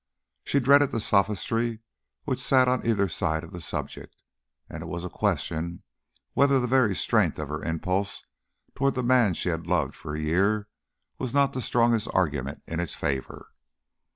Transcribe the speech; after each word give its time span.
She 0.43 0.59
dreaded 0.59 0.89
the 0.91 0.99
sophistry 0.99 1.81
which 2.23 2.39
sat 2.39 2.67
on 2.67 2.83
either 2.83 3.07
side 3.07 3.43
of 3.43 3.51
the 3.51 3.61
subject; 3.61 4.15
and 4.67 4.81
it 4.81 4.87
was 4.87 5.05
a 5.05 5.11
question 5.11 5.83
whether 6.33 6.59
the 6.59 6.65
very 6.65 6.95
strength 6.95 7.37
of 7.37 7.49
her 7.49 7.61
impulse 7.61 8.25
toward 8.73 8.95
the 8.95 9.03
man 9.03 9.35
she 9.35 9.49
had 9.49 9.67
loved 9.67 9.93
for 9.93 10.15
a 10.15 10.19
year 10.19 10.69
was 11.19 11.35
not 11.35 11.53
the 11.53 11.61
strongest 11.61 12.07
argument 12.15 12.63
in 12.65 12.79
its 12.79 12.95
favour. 12.95 13.51